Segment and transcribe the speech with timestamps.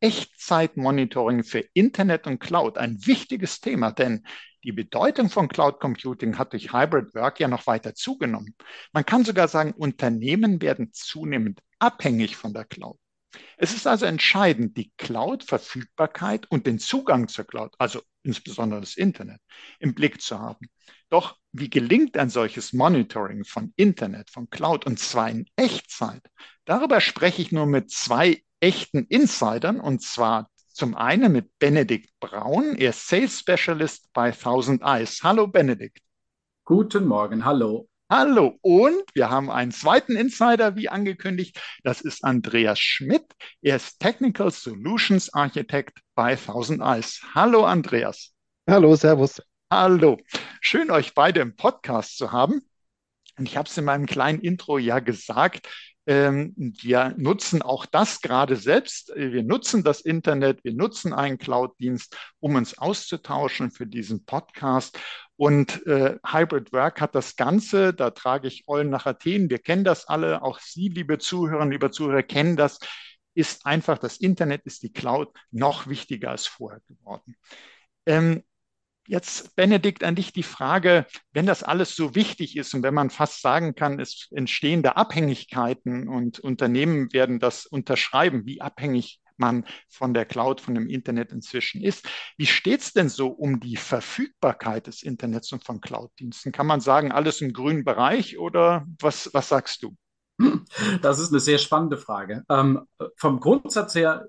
[0.00, 4.24] Echtzeitmonitoring für Internet und Cloud, ein wichtiges Thema, denn
[4.64, 8.54] die Bedeutung von Cloud Computing hat durch Hybrid Work ja noch weiter zugenommen.
[8.92, 12.98] Man kann sogar sagen, Unternehmen werden zunehmend abhängig von der Cloud.
[13.56, 19.40] Es ist also entscheidend, die Cloud-Verfügbarkeit und den Zugang zur Cloud, also insbesondere das Internet,
[19.78, 20.66] im Blick zu haben.
[21.10, 26.22] Doch wie gelingt ein solches Monitoring von Internet, von Cloud und zwar in Echtzeit?
[26.64, 32.76] Darüber spreche ich nur mit zwei echten Insidern und zwar zum einen mit Benedikt Braun,
[32.76, 35.22] er ist Sales Specialist bei Thousand Eyes.
[35.22, 36.00] Hallo Benedikt.
[36.64, 37.88] Guten Morgen, hallo.
[38.10, 41.60] Hallo und wir haben einen zweiten Insider, wie angekündigt.
[41.82, 43.24] Das ist Andreas Schmidt.
[43.62, 47.20] Er ist Technical Solutions Architect bei Thousand Eyes.
[47.34, 48.32] Hallo Andreas.
[48.68, 49.42] Hallo, Servus.
[49.70, 50.18] Hallo.
[50.60, 52.62] Schön, euch beide im Podcast zu haben.
[53.38, 55.68] Und ich habe es in meinem kleinen Intro ja gesagt,
[56.06, 59.12] ähm, wir nutzen auch das gerade selbst.
[59.16, 64.98] Wir nutzen das Internet, wir nutzen einen Cloud-Dienst, um uns auszutauschen für diesen Podcast.
[65.36, 69.50] Und äh, Hybrid Work hat das Ganze, da trage ich Eulen nach Athen.
[69.50, 72.78] Wir kennen das alle, auch Sie, liebe Zuhörerinnen, liebe Zuhörer, kennen das.
[73.34, 77.36] Ist einfach, das Internet ist die Cloud noch wichtiger als vorher geworden.
[78.06, 78.42] Ähm,
[79.06, 83.10] Jetzt, Benedikt, an dich die Frage, wenn das alles so wichtig ist und wenn man
[83.10, 89.64] fast sagen kann, es entstehen da Abhängigkeiten und Unternehmen werden das unterschreiben, wie abhängig man
[89.88, 92.08] von der Cloud, von dem Internet inzwischen ist.
[92.36, 96.52] Wie steht es denn so um die Verfügbarkeit des Internets und von Cloud-Diensten?
[96.52, 99.94] Kann man sagen, alles im grünen Bereich oder was, was sagst du?
[101.00, 102.44] Das ist eine sehr spannende Frage.
[102.50, 102.82] Ähm,
[103.16, 104.26] vom Grundsatz her,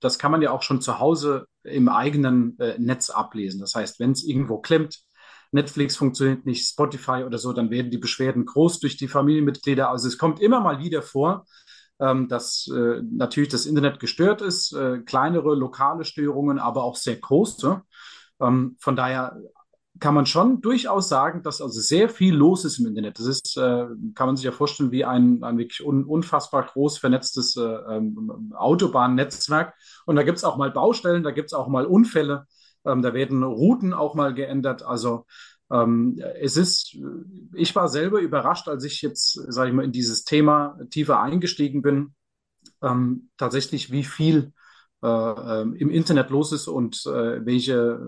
[0.00, 3.60] das kann man ja auch schon zu Hause im eigenen äh, Netz ablesen.
[3.60, 5.00] Das heißt, wenn es irgendwo klemmt,
[5.52, 9.90] Netflix funktioniert nicht, Spotify oder so, dann werden die Beschwerden groß durch die Familienmitglieder.
[9.90, 11.44] Also es kommt immer mal wieder vor,
[11.98, 17.16] ähm, dass äh, natürlich das Internet gestört ist, äh, kleinere lokale Störungen, aber auch sehr
[17.16, 17.82] große.
[18.40, 19.36] Ähm, von daher
[20.00, 23.18] kann man schon durchaus sagen, dass also sehr viel los ist im Internet.
[23.18, 26.98] Das ist, äh, kann man sich ja vorstellen, wie ein, ein wirklich un, unfassbar groß
[26.98, 29.74] vernetztes äh, ähm, Autobahnnetzwerk.
[30.06, 32.46] Und da gibt es auch mal Baustellen, da gibt es auch mal Unfälle,
[32.84, 34.82] ähm, da werden Routen auch mal geändert.
[34.82, 35.26] Also
[35.70, 36.96] ähm, es ist,
[37.54, 41.82] ich war selber überrascht, als ich jetzt, sage ich mal, in dieses Thema tiefer eingestiegen
[41.82, 42.14] bin,
[42.82, 44.52] ähm, tatsächlich, wie viel
[45.02, 48.00] äh, ähm, im Internet los ist und äh, welche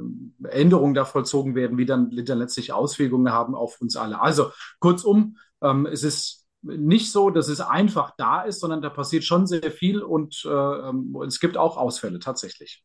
[0.44, 4.20] Änderungen da vollzogen werden, wie dann, dann letztlich Auswirkungen haben auf uns alle.
[4.20, 9.24] Also kurzum, ähm, es ist nicht so, dass es einfach da ist, sondern da passiert
[9.24, 12.84] schon sehr viel und äh, ähm, es gibt auch Ausfälle tatsächlich.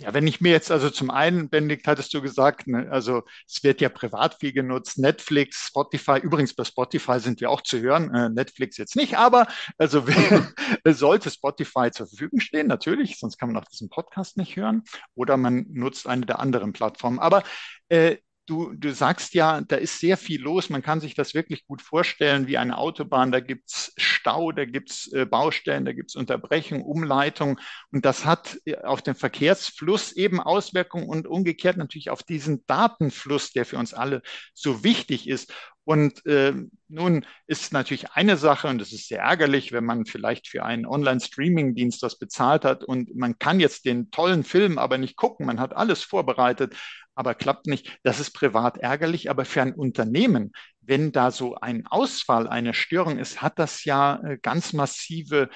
[0.00, 3.62] Ja, wenn ich mir jetzt also zum einen, Benedikt, hattest du gesagt, ne, also es
[3.62, 8.14] wird ja privat viel genutzt, Netflix, Spotify, übrigens bei Spotify sind wir auch zu hören,
[8.14, 9.46] äh, Netflix jetzt nicht, aber
[9.76, 10.02] also
[10.86, 14.84] sollte Spotify zur Verfügung stehen, natürlich, sonst kann man auch diesen Podcast nicht hören
[15.14, 17.18] oder man nutzt eine der anderen Plattformen.
[17.18, 17.42] Aber
[17.90, 18.16] äh,
[18.50, 20.70] Du, du sagst ja, da ist sehr viel los.
[20.70, 23.30] Man kann sich das wirklich gut vorstellen wie eine Autobahn.
[23.30, 27.60] Da gibt's Stau, da gibt's äh, Baustellen, da gibt's Unterbrechungen, Umleitungen.
[27.92, 33.52] Und das hat äh, auf den Verkehrsfluss eben Auswirkungen und umgekehrt natürlich auf diesen Datenfluss,
[33.52, 34.20] der für uns alle
[34.52, 35.52] so wichtig ist.
[35.84, 36.52] Und äh,
[36.88, 40.86] nun ist natürlich eine Sache, und das ist sehr ärgerlich, wenn man vielleicht für einen
[40.86, 45.58] Online-Streaming-Dienst was bezahlt hat und man kann jetzt den tollen Film aber nicht gucken, man
[45.58, 46.76] hat alles vorbereitet,
[47.20, 47.98] aber klappt nicht.
[48.02, 53.18] Das ist privat ärgerlich, aber für ein Unternehmen, wenn da so ein Ausfall, eine Störung
[53.18, 55.50] ist, hat das ja äh, ganz massive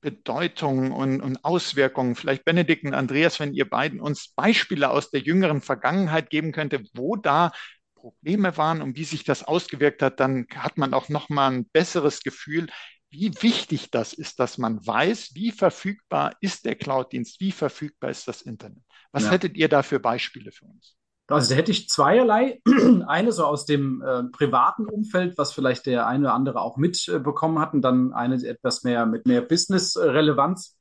[0.00, 2.14] Bedeutung und, und, Auswirkungen.
[2.14, 6.84] Vielleicht Benedikt und Andreas, wenn ihr beiden uns Beispiele aus der jüngeren Vergangenheit geben könnte,
[6.94, 7.50] wo da
[7.96, 11.66] Probleme waren und wie sich das ausgewirkt hat, dann hat man auch noch mal ein
[11.66, 12.68] besseres Gefühl,
[13.10, 18.28] wie wichtig das ist, dass man weiß, wie verfügbar ist der Cloud-Dienst, wie verfügbar ist
[18.28, 18.84] das Internet.
[19.12, 19.32] Was ja.
[19.32, 20.96] hättet ihr da für Beispiele für uns?
[21.30, 22.60] Also da hätte ich zweierlei.
[23.06, 27.56] Eine so aus dem äh, privaten Umfeld, was vielleicht der eine oder andere auch mitbekommen
[27.56, 30.78] äh, hat, und dann eine etwas mehr mit mehr Business-Relevanz.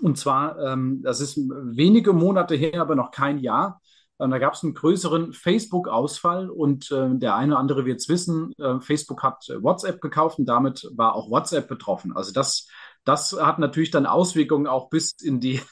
[0.00, 3.80] Und zwar, ähm, das ist wenige Monate her, aber noch kein Jahr.
[4.20, 8.52] Da gab es einen größeren Facebook-Ausfall und äh, der eine oder andere wird es wissen,
[8.58, 12.16] äh, Facebook hat WhatsApp gekauft und damit war auch WhatsApp betroffen.
[12.16, 12.66] Also das
[13.08, 15.62] das hat natürlich dann Auswirkungen auch bis in die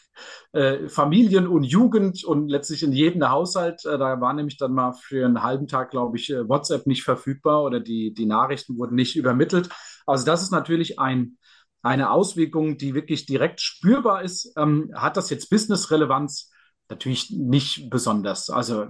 [0.52, 3.84] äh, Familien und Jugend und letztlich in jeden Haushalt.
[3.84, 7.02] Äh, da war nämlich dann mal für einen halben Tag, glaube ich, äh, WhatsApp nicht
[7.02, 9.68] verfügbar oder die, die Nachrichten wurden nicht übermittelt.
[10.06, 11.36] Also das ist natürlich ein,
[11.82, 14.54] eine Auswirkung, die wirklich direkt spürbar ist.
[14.56, 16.50] Ähm, hat das jetzt Business-Relevanz?
[16.88, 18.48] Natürlich nicht besonders.
[18.48, 18.86] Also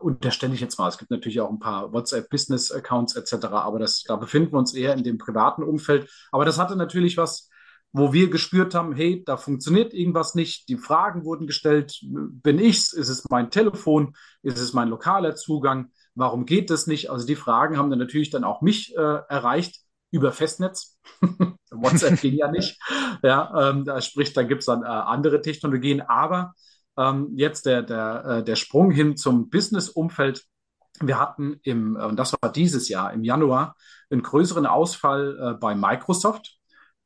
[0.00, 4.16] unterstelle ich jetzt mal, es gibt natürlich auch ein paar WhatsApp-Business-Accounts etc., aber das, da
[4.16, 6.10] befinden wir uns eher in dem privaten Umfeld.
[6.32, 7.50] Aber das hatte natürlich was,
[7.92, 10.68] wo wir gespürt haben, hey, da funktioniert irgendwas nicht.
[10.68, 12.92] Die Fragen wurden gestellt, bin ich's?
[12.92, 14.14] Ist es mein Telefon?
[14.42, 15.90] Ist es mein lokaler Zugang?
[16.14, 17.10] Warum geht das nicht?
[17.10, 19.80] Also die Fragen haben dann natürlich dann auch mich äh, erreicht
[20.10, 20.98] über Festnetz.
[21.70, 22.78] WhatsApp ging ja nicht.
[23.22, 26.54] Ja, ähm, da sprich, da gibt es dann äh, andere Technologien, aber
[26.96, 30.44] ähm, jetzt der, der, äh, der Sprung hin zum Business-Umfeld.
[31.00, 33.76] Wir hatten im, äh, und das war dieses Jahr, im Januar,
[34.10, 36.55] einen größeren Ausfall äh, bei Microsoft.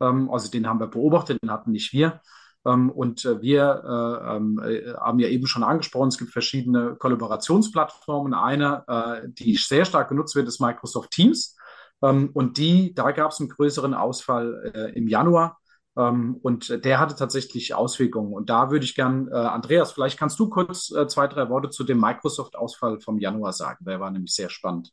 [0.01, 2.21] Ähm, also den haben wir beobachtet, den hatten nicht wir.
[2.67, 6.97] Ähm, und äh, wir äh, ähm, äh, haben ja eben schon angesprochen, es gibt verschiedene
[6.97, 8.35] Kollaborationsplattformen.
[8.35, 11.57] Eine, die sehr stark genutzt wird, ist Microsoft Teams.
[12.01, 15.59] Und die, da gab es einen größeren Ausfall im Januar.
[15.95, 18.33] Und der hatte tatsächlich Auswirkungen.
[18.33, 22.01] Und da würde ich gern, Andreas, vielleicht kannst du kurz zwei, drei Worte zu dem
[22.01, 23.85] Microsoft-Ausfall vom Januar sagen.
[23.85, 24.93] Der war nämlich sehr spannend.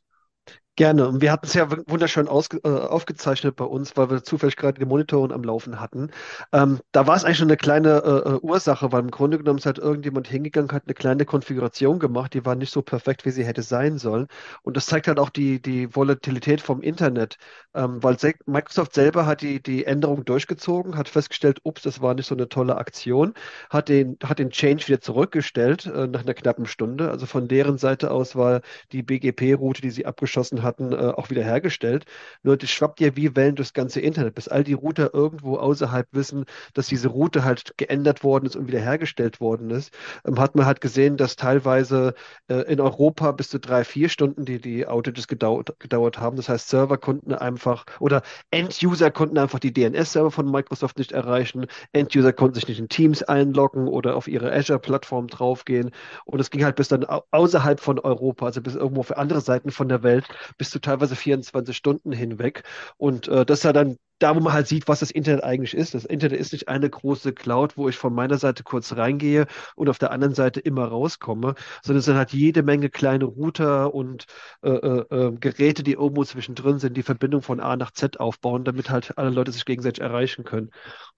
[0.78, 1.08] Gerne.
[1.08, 4.86] Und wir hatten es ja wunderschön äh, aufgezeichnet bei uns, weil wir zufällig gerade die
[4.86, 6.12] Monitoren am Laufen hatten.
[6.52, 9.58] Ähm, da war es eigentlich schon eine kleine äh, äh, Ursache, weil im Grunde genommen
[9.58, 13.32] ist halt irgendjemand hingegangen, hat eine kleine Konfiguration gemacht, die war nicht so perfekt, wie
[13.32, 14.28] sie hätte sein sollen.
[14.62, 17.38] Und das zeigt halt auch die, die Volatilität vom Internet,
[17.74, 18.16] ähm, weil
[18.46, 22.48] Microsoft selber hat die, die Änderung durchgezogen, hat festgestellt, ups, das war nicht so eine
[22.48, 23.34] tolle Aktion,
[23.68, 27.10] hat den, hat den Change wieder zurückgestellt äh, nach einer knappen Stunde.
[27.10, 28.60] Also von deren Seite aus war
[28.92, 32.04] die BGP-Route, die sie abgeschossen haben, hatten, äh, auch wieder hergestellt.
[32.42, 36.06] Nur das schwappt ja wie Wellen durchs ganze Internet, bis all die Router irgendwo außerhalb
[36.12, 36.44] wissen,
[36.74, 39.92] dass diese Route halt geändert worden ist und wieder hergestellt worden ist.
[40.24, 42.14] Ähm, hat man halt gesehen, dass teilweise
[42.48, 46.36] äh, in Europa bis zu drei, vier Stunden die, die Outages gedauert, gedauert haben.
[46.36, 51.66] Das heißt, Server konnten einfach oder End-User konnten einfach die DNS-Server von Microsoft nicht erreichen.
[51.92, 55.90] End-User konnten sich nicht in Teams einloggen oder auf ihre Azure-Plattform draufgehen.
[56.24, 59.70] Und es ging halt bis dann außerhalb von Europa, also bis irgendwo für andere Seiten
[59.70, 60.26] von der Welt,
[60.58, 62.64] bis zu teilweise 24 Stunden hinweg.
[62.96, 65.74] Und äh, das ist ja dann da, wo man halt sieht, was das Internet eigentlich
[65.74, 65.94] ist.
[65.94, 69.46] Das Internet ist nicht eine große Cloud, wo ich von meiner Seite kurz reingehe
[69.76, 73.94] und auf der anderen Seite immer rauskomme, sondern es sind halt jede Menge kleine Router
[73.94, 74.26] und
[74.62, 78.64] äh, äh, äh Geräte, die irgendwo zwischendrin sind, die Verbindung von A nach Z aufbauen,
[78.64, 80.70] damit halt alle Leute sich gegenseitig erreichen können.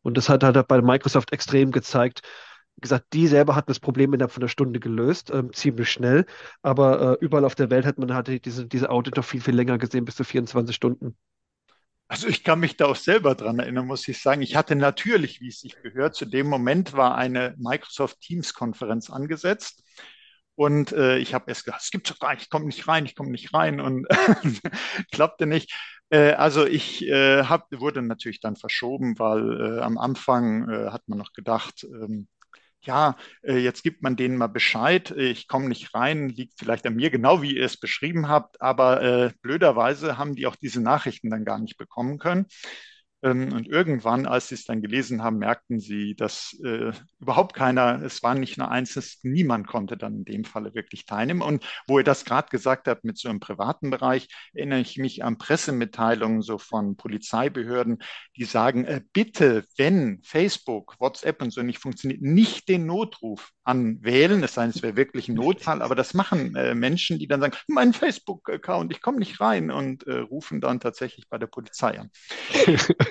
[0.03, 2.23] Und das hat halt bei Microsoft extrem gezeigt,
[2.81, 6.27] gesagt, die selber hatten das Problem innerhalb von einer Stunde gelöst, ähm, ziemlich schnell.
[6.63, 9.55] Aber äh, überall auf der Welt hat man halt diese, diese Audit noch viel, viel
[9.55, 11.17] länger gesehen, bis zu 24 Stunden.
[12.09, 14.43] Also ich kann mich da auch selber dran erinnern, muss ich sagen.
[14.43, 19.11] Ich hatte natürlich, wie es sich gehört, zu dem Moment war eine Microsoft Teams Konferenz
[19.11, 19.85] angesetzt.
[20.57, 23.07] Und äh, ich habe erst gedacht, es gibt doch gar nicht, ich komme nicht rein,
[23.07, 24.09] ich komme nicht rein und
[25.13, 25.73] klappte nicht.
[26.11, 31.09] Äh, also ich äh, hab, wurde natürlich dann verschoben, weil äh, am Anfang äh, hat
[31.09, 32.27] man noch gedacht, ähm,
[32.83, 36.97] ja, äh, jetzt gibt man denen mal Bescheid, ich komme nicht rein, liegt vielleicht an
[36.97, 41.31] mir, genau wie ihr es beschrieben habt, aber äh, blöderweise haben die auch diese Nachrichten
[41.31, 42.47] dann gar nicht bekommen können.
[43.23, 48.03] Ähm, und irgendwann, als sie es dann gelesen haben, merkten sie, dass äh, überhaupt keiner,
[48.03, 51.43] es war nicht nur eins, niemand konnte dann in dem Falle wirklich teilnehmen.
[51.43, 55.23] Und wo ihr das gerade gesagt habt mit so einem privaten Bereich, erinnere ich mich
[55.23, 57.99] an Pressemitteilungen so von Polizeibehörden,
[58.37, 64.43] die sagen, äh, bitte, wenn Facebook, WhatsApp und so nicht funktioniert, nicht den Notruf anwählen,
[64.43, 67.41] es sei denn, es wäre wirklich ein Notfall, aber das machen äh, Menschen, die dann
[67.41, 71.99] sagen, mein Facebook-Account, ich komme nicht rein und äh, rufen dann tatsächlich bei der Polizei
[71.99, 72.11] an.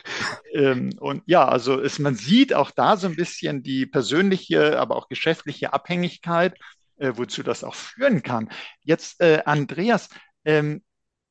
[0.53, 4.95] ähm, und ja, also es, man sieht auch da so ein bisschen die persönliche, aber
[4.95, 6.57] auch geschäftliche Abhängigkeit,
[6.97, 8.49] äh, wozu das auch führen kann.
[8.81, 10.09] Jetzt, äh, Andreas,
[10.45, 10.81] ähm,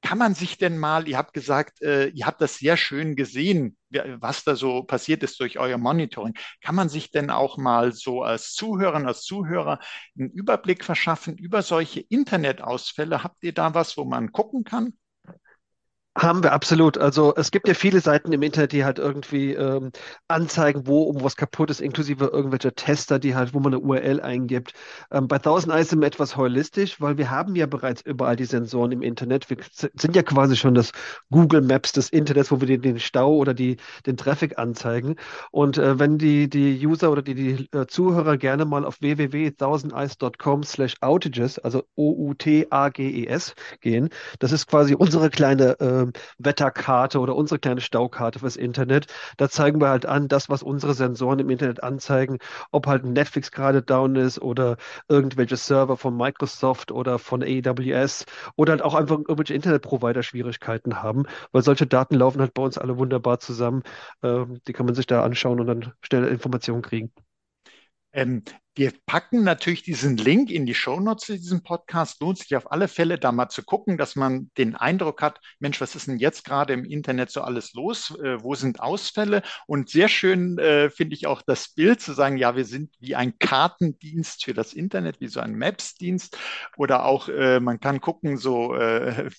[0.03, 3.77] kann man sich denn mal, ihr habt gesagt, äh, ihr habt das sehr schön gesehen,
[3.91, 6.35] was da so passiert ist durch euer Monitoring.
[6.63, 9.81] Kann man sich denn auch mal so als Zuhörer, als Zuhörer
[10.17, 13.25] einen Überblick verschaffen über solche Internetausfälle?
[13.25, 14.95] Habt ihr da was, wo man gucken kann?
[16.19, 16.99] Haben wir absolut.
[16.99, 19.93] Also es gibt ja viele Seiten im Internet, die halt irgendwie ähm,
[20.27, 24.21] anzeigen, wo um was kaputt ist, inklusive irgendwelcher Tester, die halt, wo man eine URL
[24.21, 24.73] eingibt.
[25.13, 28.47] Ähm, bei Thousand Eyes sind wir etwas holistisch, weil wir haben ja bereits überall die
[28.47, 29.49] Sensoren im Internet.
[29.49, 30.91] Wir sind ja quasi schon das
[31.31, 35.15] Google Maps des Internets, wo wir den, den Stau oder die, den Traffic anzeigen.
[35.53, 40.65] Und äh, wenn die, die User oder die, die äh, Zuhörer gerne mal auf www.thousandeyes.com
[40.65, 44.09] slash outages, also O-U-T-A-G-E-S gehen,
[44.41, 46.08] das ist quasi unsere kleine äh,
[46.39, 49.07] Wetterkarte oder unsere kleine Staukarte fürs Internet.
[49.37, 52.39] Da zeigen wir halt an, das, was unsere Sensoren im Internet anzeigen,
[52.71, 54.77] ob halt Netflix gerade down ist oder
[55.09, 58.25] irgendwelche Server von Microsoft oder von AWS
[58.57, 62.79] oder halt auch einfach irgendwelche Internetprovider Schwierigkeiten haben, weil solche Daten laufen halt bei uns
[62.79, 63.83] alle wunderbar zusammen.
[64.23, 67.13] Ähm, die kann man sich da anschauen und dann schnell Informationen kriegen.
[68.19, 68.43] Ähm,
[68.75, 72.21] wir packen natürlich diesen Link in die Shownotes zu diesem Podcast.
[72.21, 75.81] Lohnt sich auf alle Fälle, da mal zu gucken, dass man den Eindruck hat, Mensch,
[75.81, 78.11] was ist denn jetzt gerade im Internet so alles los?
[78.21, 79.43] Äh, wo sind Ausfälle?
[79.69, 83.15] Und sehr schön äh, finde ich auch das Bild zu sagen, ja, wir sind wie
[83.15, 86.37] ein Kartendienst für das Internet, wie so ein Maps-Dienst.
[86.77, 89.31] Oder auch, äh, man kann gucken, so äh,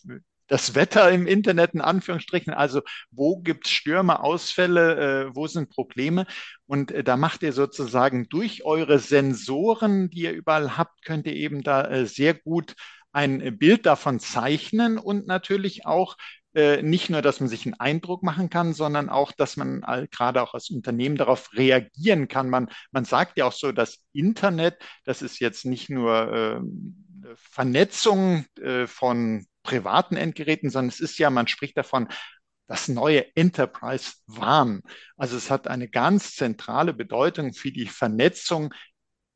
[0.49, 2.53] das Wetter im Internet in Anführungsstrichen.
[2.53, 6.25] Also wo gibt es Stürme, Ausfälle, äh, wo sind Probleme?
[6.65, 11.35] Und äh, da macht ihr sozusagen durch eure Sensoren, die ihr überall habt, könnt ihr
[11.35, 12.75] eben da äh, sehr gut
[13.11, 16.15] ein Bild davon zeichnen und natürlich auch
[16.53, 20.41] äh, nicht nur, dass man sich einen Eindruck machen kann, sondern auch, dass man gerade
[20.41, 22.49] auch als Unternehmen darauf reagieren kann.
[22.49, 28.45] Man, man sagt ja auch so, das Internet, das ist jetzt nicht nur äh, Vernetzung
[28.61, 32.07] äh, von privaten Endgeräten, sondern es ist ja, man spricht davon,
[32.67, 34.81] das neue Enterprise WAN.
[35.17, 38.73] Also es hat eine ganz zentrale Bedeutung für die Vernetzung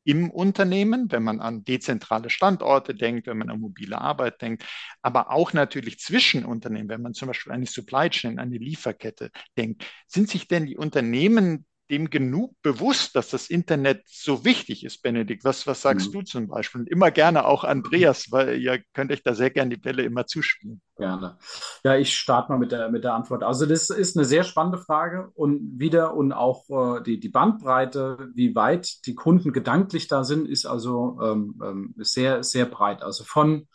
[0.04, 4.64] im Unternehmen, wenn man an dezentrale Standorte denkt, wenn man an mobile Arbeit denkt,
[5.02, 8.58] aber auch natürlich zwischen Unternehmen, wenn man zum Beispiel an die Supply Chain, an die
[8.58, 9.84] Lieferkette denkt.
[10.06, 15.44] Sind sich denn die Unternehmen dem genug bewusst, dass das Internet so wichtig ist, Benedikt?
[15.44, 16.12] Was, was sagst mhm.
[16.12, 16.82] du zum Beispiel?
[16.82, 20.26] Und immer gerne auch Andreas, weil ihr könnt euch da sehr gerne die Bälle immer
[20.26, 20.80] zuspielen.
[20.96, 21.38] Gerne.
[21.84, 23.42] Ja, ich starte mal mit der, mit der Antwort.
[23.42, 28.30] Also das ist eine sehr spannende Frage und wieder und auch äh, die, die Bandbreite,
[28.34, 33.02] wie weit die Kunden gedanklich da sind, ist also ähm, ähm sehr, sehr breit.
[33.02, 33.66] Also von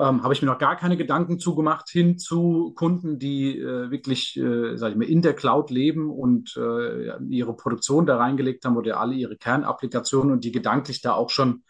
[0.00, 4.36] ähm, habe ich mir noch gar keine Gedanken zugemacht, hin zu Kunden, die äh, wirklich,
[4.38, 8.78] äh, sage ich mal, in der Cloud leben und äh, ihre Produktion da reingelegt haben
[8.78, 11.64] oder alle ihre Kernapplikationen und die gedanklich da auch schon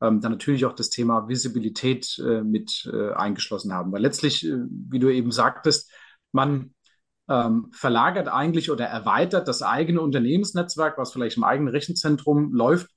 [0.00, 3.92] ähm, dann natürlich auch das Thema Visibilität äh, mit äh, eingeschlossen haben.
[3.92, 5.92] Weil letztlich, äh, wie du eben sagtest,
[6.32, 6.74] man
[7.28, 12.88] ähm, verlagert eigentlich oder erweitert das eigene Unternehmensnetzwerk, was vielleicht im eigenen Rechenzentrum läuft,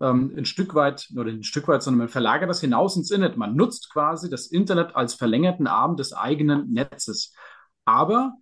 [0.00, 3.36] ähm, ein Stück weit, oder ein Stück weit, sondern man verlagert das hinaus ins Internet.
[3.36, 7.32] Man nutzt quasi das Internet als verlängerten Arm des eigenen Netzes.
[7.84, 8.34] Aber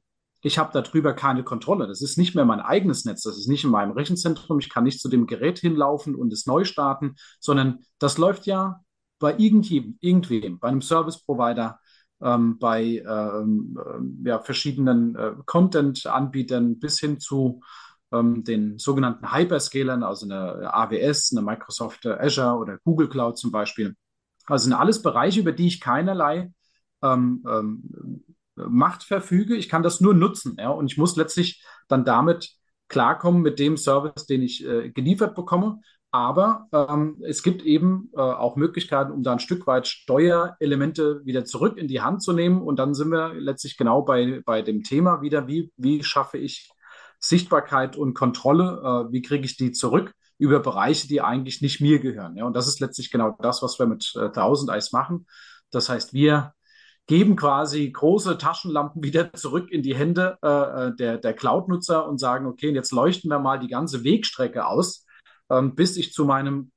[0.42, 1.86] ich habe darüber keine Kontrolle.
[1.86, 4.58] Das ist nicht mehr mein eigenes Netz, das ist nicht in meinem Rechenzentrum.
[4.58, 8.80] Ich kann nicht zu dem Gerät hinlaufen und es neu starten, sondern das läuft ja
[9.18, 11.80] bei irgendjem, irgendwem, bei einem Service-Provider,
[12.20, 17.62] ähm, bei ähm, äh, ja, verschiedenen äh, Content-Anbietern bis hin zu
[18.14, 23.94] ähm, den sogenannten Hyperscalern, also eine AWS, eine Microsoft Azure oder Google Cloud zum Beispiel.
[24.46, 26.52] Also sind alles Bereiche, über die ich keinerlei
[27.02, 28.24] ähm, ähm,
[28.56, 29.56] Macht verfüge.
[29.56, 30.56] Ich kann das nur nutzen.
[30.58, 30.70] Ja?
[30.70, 32.52] Und ich muss letztlich dann damit
[32.88, 35.80] klarkommen mit dem Service, den ich äh, geliefert bekomme.
[36.12, 41.44] Aber ähm, es gibt eben äh, auch Möglichkeiten, um da ein Stück weit Steuerelemente wieder
[41.44, 42.62] zurück in die Hand zu nehmen.
[42.62, 46.70] Und dann sind wir letztlich genau bei, bei dem Thema wieder, wie, wie schaffe ich
[47.20, 52.00] Sichtbarkeit und Kontrolle, äh, wie kriege ich die zurück über Bereiche, die eigentlich nicht mir
[52.00, 52.36] gehören.
[52.36, 52.44] Ja?
[52.44, 55.26] Und das ist letztlich genau das, was wir mit äh, 1000 Eis machen.
[55.70, 56.54] Das heißt, wir
[57.06, 62.18] geben quasi große Taschenlampen wieder zurück in die Hände äh, äh, der, der Cloud-Nutzer und
[62.18, 65.06] sagen, okay, jetzt leuchten wir mal die ganze Wegstrecke aus,
[65.50, 66.72] ähm, bis ich zu meinem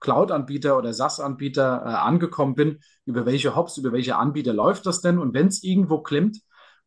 [0.00, 2.78] Cloud-Anbieter oder SaaS-Anbieter äh, angekommen bin.
[3.06, 5.18] Über welche Hops, über welche Anbieter läuft das denn?
[5.18, 6.40] Und wenn es irgendwo klemmt,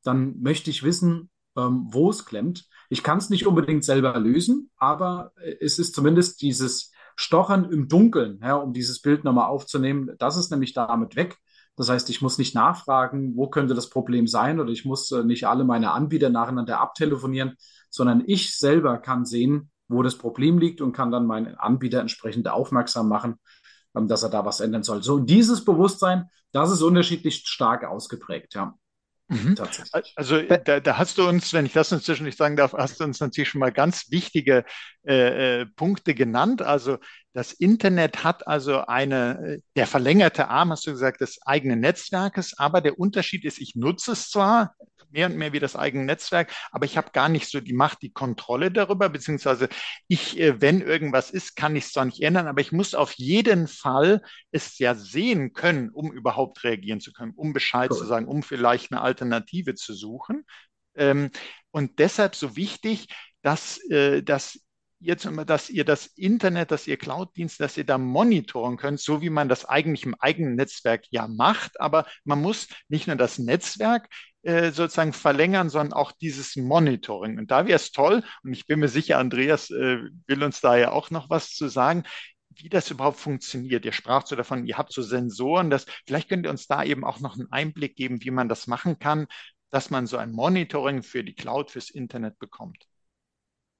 [0.04, 1.30] dann möchte ich wissen,
[1.60, 2.66] ähm, wo es klemmt.
[2.90, 7.90] Ich kann es nicht unbedingt selber lösen, aber äh, es ist zumindest dieses Stochern im
[7.90, 11.38] Dunkeln, ja, um dieses Bild nochmal aufzunehmen, das ist nämlich damit weg.
[11.76, 15.24] Das heißt, ich muss nicht nachfragen, wo könnte das Problem sein oder ich muss äh,
[15.24, 17.56] nicht alle meine Anbieter nacheinander abtelefonieren,
[17.90, 22.48] sondern ich selber kann sehen, wo das Problem liegt und kann dann meinen Anbieter entsprechend
[22.48, 23.36] aufmerksam machen,
[23.96, 25.04] ähm, dass er da was ändern soll.
[25.04, 28.76] So, dieses Bewusstsein, das ist unterschiedlich stark ausgeprägt, ja.
[29.30, 29.56] Mhm.
[30.16, 33.04] Also da, da, hast du uns, wenn ich das inzwischen nicht sagen darf, hast du
[33.04, 34.66] uns natürlich schon mal ganz wichtige
[35.08, 36.64] äh, äh, Punkte genannt.
[36.64, 36.98] Also
[37.34, 42.58] das Internet hat also eine, äh, der verlängerte Arm, hast du gesagt, des eigenen Netzwerkes,
[42.58, 44.74] aber der Unterschied ist, ich nutze es zwar,
[45.12, 48.02] mehr und mehr wie das eigene Netzwerk, aber ich habe gar nicht so die Macht,
[48.02, 49.70] die Kontrolle darüber, beziehungsweise
[50.08, 53.14] ich, äh, wenn irgendwas ist, kann ich es zwar nicht ändern, aber ich muss auf
[53.14, 57.98] jeden Fall es ja sehen können, um überhaupt reagieren zu können, um Bescheid cool.
[57.98, 60.46] zu sagen, um vielleicht eine Alternative zu suchen.
[60.96, 61.32] Ähm,
[61.72, 63.08] und deshalb so wichtig,
[63.42, 64.60] dass, äh, dass
[65.00, 69.30] jetzt, dass ihr das Internet, dass ihr Cloud-Dienst, dass ihr da monitoren könnt, so wie
[69.30, 71.80] man das eigentlich im eigenen Netzwerk ja macht.
[71.80, 74.10] Aber man muss nicht nur das Netzwerk
[74.44, 77.38] äh, sozusagen verlängern, sondern auch dieses Monitoring.
[77.38, 80.78] Und da wäre es toll, und ich bin mir sicher, Andreas äh, will uns da
[80.78, 82.04] ja auch noch was zu sagen,
[82.50, 83.86] wie das überhaupt funktioniert.
[83.86, 87.06] Ihr sprach so davon, ihr habt so Sensoren, dass vielleicht könnt ihr uns da eben
[87.06, 89.28] auch noch einen Einblick geben, wie man das machen kann,
[89.70, 92.89] dass man so ein Monitoring für die Cloud, fürs Internet bekommt.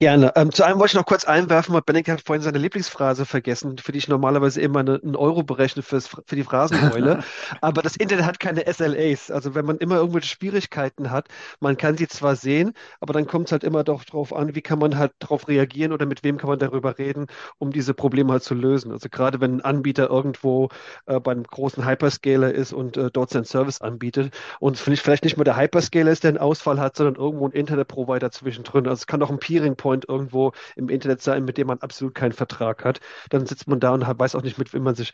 [0.02, 0.32] Gerne.
[0.34, 3.76] Ähm, zu einem wollte ich noch kurz einwerfen, weil Benedikt hat vorhin seine Lieblingsphrase vergessen,
[3.76, 7.22] für die ich normalerweise immer eine, einen Euro berechne fürs, für die Phrasenbeule.
[7.60, 9.30] Aber das Internet hat keine SLAs.
[9.30, 11.28] Also wenn man immer irgendwelche Schwierigkeiten hat,
[11.60, 14.62] man kann sie zwar sehen, aber dann kommt es halt immer doch darauf an, wie
[14.62, 17.26] kann man halt darauf reagieren oder mit wem kann man darüber reden,
[17.58, 18.92] um diese Probleme halt zu lösen.
[18.92, 20.70] Also gerade wenn ein Anbieter irgendwo
[21.04, 25.36] äh, bei einem großen Hyperscaler ist und äh, dort seinen Service anbietet und vielleicht nicht
[25.36, 28.86] mal der Hyperscaler ist, der einen Ausfall hat, sondern irgendwo ein Internetprovider zwischendrin.
[28.86, 32.14] Also es kann auch ein Peering-Point PowerPoint irgendwo im Internet sein, mit dem man absolut
[32.14, 33.00] keinen Vertrag hat.
[33.30, 35.12] Dann sitzt man da und weiß auch nicht, mit wem man sich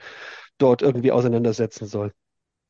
[0.59, 2.13] dort irgendwie auseinandersetzen soll.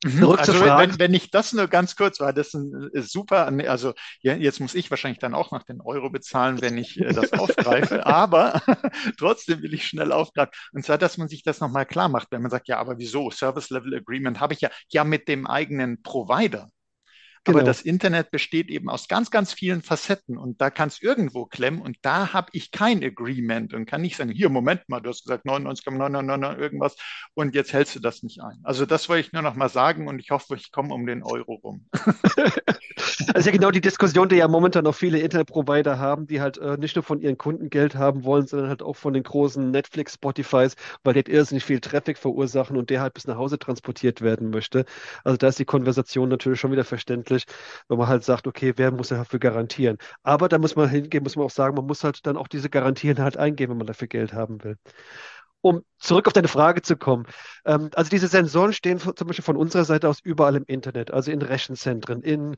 [0.03, 0.25] Mhm.
[0.25, 4.59] Also wenn, wenn, ich das nur ganz kurz war, das ist super, also ja, jetzt
[4.59, 8.61] muss ich wahrscheinlich dann auch noch den Euro bezahlen, wenn ich äh, das aufgreife, aber
[9.17, 10.51] trotzdem will ich schnell aufgreifen.
[10.71, 13.31] Und zwar, dass man sich das nochmal klar macht, wenn man sagt, ja, aber wieso?
[13.31, 16.69] Service Level Agreement habe ich ja, ja mit dem eigenen Provider.
[17.47, 17.59] Genau.
[17.59, 21.45] Aber das Internet besteht eben aus ganz, ganz vielen Facetten und da kann es irgendwo
[21.45, 25.09] klemmen und da habe ich kein Agreement und kann nicht sagen, hier, Moment mal, du
[25.09, 26.95] hast gesagt 99,999 irgendwas
[27.33, 28.59] und jetzt hältst du das nicht ein.
[28.63, 31.23] Also das wollte ich nur noch mal sagen und ich hoffe, ich komme um den
[31.23, 31.85] Euro rum.
[33.27, 36.57] Das ist ja genau die Diskussion, die ja momentan noch viele Internetprovider haben, die halt
[36.57, 39.69] äh, nicht nur von ihren Kunden Geld haben wollen, sondern halt auch von den großen
[39.69, 43.59] Netflix, Spotifys, weil die halt irrsinnig viel Traffic verursachen und der halt bis nach Hause
[43.59, 44.85] transportiert werden möchte.
[45.23, 47.45] Also da ist die Konversation natürlich schon wieder verständlich schwierig,
[47.87, 49.97] wenn man halt sagt, okay, wer muss dafür garantieren?
[50.23, 52.69] Aber da muss man hingehen, muss man auch sagen, man muss halt dann auch diese
[52.69, 54.77] Garantien halt eingehen, wenn man dafür Geld haben will.
[55.61, 57.25] Um zurück auf deine Frage zu kommen.
[57.65, 61.31] Ähm, also diese Sensoren stehen zum Beispiel von unserer Seite aus überall im Internet, also
[61.31, 62.55] in Rechenzentren, in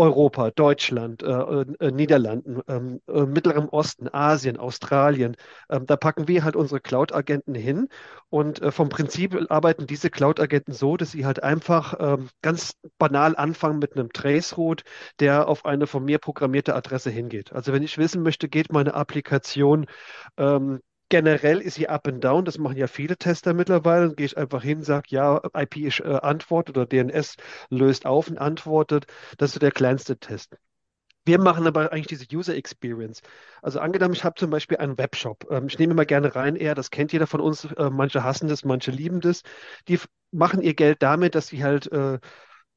[0.00, 5.36] Europa, Deutschland, äh, äh, Niederlanden, ähm, äh, Mittlerem Osten, Asien, Australien.
[5.68, 7.88] Ähm, da packen wir halt unsere Cloud-Agenten hin
[8.30, 13.36] und äh, vom Prinzip arbeiten diese Cloud-Agenten so, dass sie halt einfach ähm, ganz banal
[13.36, 14.84] anfangen mit einem Traceroute,
[15.20, 17.52] der auf eine von mir programmierte Adresse hingeht.
[17.52, 19.84] Also wenn ich wissen möchte, geht meine Applikation
[20.38, 24.06] ähm, Generell ist sie up and down, das machen ja viele Tester mittlerweile.
[24.06, 27.36] Dann gehe ich einfach hin, sage, ja, IP ist, äh, antwortet oder DNS
[27.68, 29.06] löst auf und antwortet.
[29.36, 30.56] Das ist so der kleinste Test.
[31.26, 33.20] Wir machen aber eigentlich diese User Experience.
[33.62, 35.46] Also angenommen, ich habe zum Beispiel einen Webshop.
[35.50, 37.64] Ähm, ich nehme immer gerne rein, eher, das kennt jeder von uns.
[37.64, 39.42] Äh, manche hassen das, manche lieben das.
[39.88, 39.98] Die
[40.32, 42.18] machen ihr Geld damit, dass sie halt äh,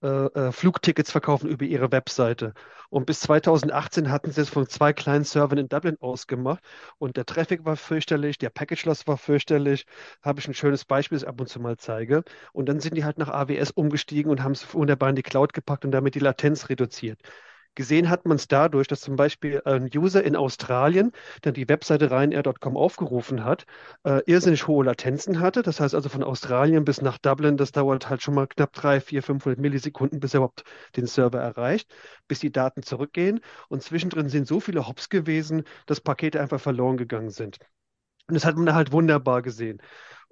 [0.08, 2.54] äh, Flugtickets verkaufen über ihre Webseite.
[2.90, 6.64] Und bis 2018 hatten sie es von zwei kleinen Servern in Dublin ausgemacht.
[7.00, 9.86] Und der Traffic war fürchterlich, der Package Loss war fürchterlich.
[10.22, 12.24] Habe ich ein schönes Beispiel, das ich ab und zu mal zeige.
[12.52, 15.54] Und dann sind die halt nach AWS umgestiegen und haben es wunderbar in die Cloud
[15.54, 17.20] gepackt und damit die Latenz reduziert.
[17.76, 21.12] Gesehen hat man es dadurch, dass zum Beispiel ein User in Australien,
[21.44, 23.66] der die Webseite Ryanair.com aufgerufen hat,
[24.04, 25.62] äh, irrsinnig hohe Latenzen hatte.
[25.64, 29.04] Das heißt also von Australien bis nach Dublin, das dauert halt schon mal knapp 300,
[29.04, 30.64] 400, 500 Millisekunden, bis er überhaupt
[30.96, 31.94] den Server erreicht,
[32.28, 33.40] bis die Daten zurückgehen.
[33.70, 37.58] Und zwischendrin sind so viele Hops gewesen, dass Pakete einfach verloren gegangen sind.
[38.28, 39.82] Und das hat man halt wunderbar gesehen.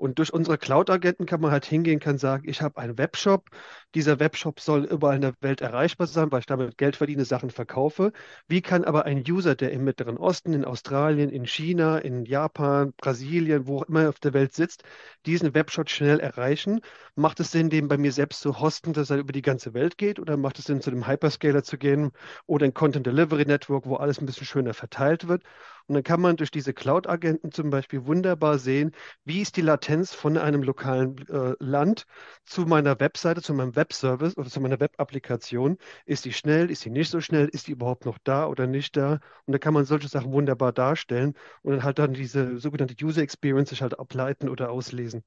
[0.01, 3.51] Und durch unsere Cloud-Agenten kann man halt hingehen, kann sagen, ich habe einen Webshop.
[3.93, 7.51] Dieser Webshop soll überall in der Welt erreichbar sein, weil ich damit Geld verdiene, Sachen
[7.51, 8.11] verkaufe.
[8.47, 12.93] Wie kann aber ein User, der im Mittleren Osten, in Australien, in China, in Japan,
[12.97, 14.81] Brasilien, wo auch immer auf der Welt sitzt,
[15.27, 16.81] diesen Webshop schnell erreichen?
[17.13, 19.99] Macht es Sinn, den bei mir selbst zu hosten, dass er über die ganze Welt
[19.99, 20.17] geht?
[20.17, 22.09] Oder macht es Sinn, zu dem Hyperscaler zu gehen
[22.47, 25.43] oder ein Content Delivery Network, wo alles ein bisschen schöner verteilt wird?
[25.87, 28.93] Und dann kann man durch diese Cloud-Agenten zum Beispiel wunderbar sehen,
[29.25, 32.05] wie ist die Latenz von einem lokalen äh, Land
[32.45, 35.77] zu meiner Webseite, zu meinem Webservice oder zu meiner Webapplikation.
[36.05, 38.95] Ist die schnell, ist die nicht so schnell, ist die überhaupt noch da oder nicht
[38.97, 39.19] da?
[39.45, 43.21] Und da kann man solche Sachen wunderbar darstellen und dann halt dann diese sogenannte User
[43.21, 45.23] Experience sich halt ableiten oder auslesen.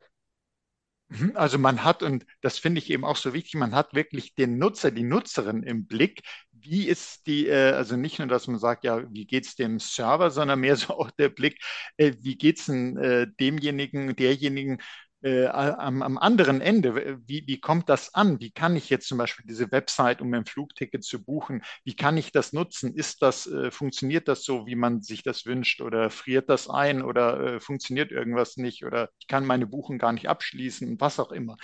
[1.09, 4.35] Mhm, also man hat, und das finde ich eben auch so wichtig, man hat wirklich
[4.35, 6.23] den Nutzer, die Nutzerin im Blick.
[6.53, 9.79] Wie ist die, äh, also nicht nur, dass man sagt, ja, wie geht es dem
[9.79, 11.61] Server, sondern mehr so auch der Blick,
[11.99, 14.79] äh, wie geht es äh, demjenigen, derjenigen,
[15.24, 18.40] äh, am, am, anderen Ende, wie, wie kommt das an?
[18.40, 22.18] Wie kann ich jetzt zum Beispiel diese Website, um ein Flugticket zu buchen, wie kann
[22.18, 22.94] ich das nutzen?
[22.94, 27.02] Ist das, äh, funktioniert das so, wie man sich das wünscht oder friert das ein
[27.02, 31.32] oder äh, funktioniert irgendwas nicht oder ich kann meine Buchung gar nicht abschließen, was auch
[31.32, 31.56] immer.